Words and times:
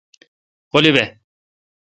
غلی 0.71 0.91
بھ۔ 0.95 1.03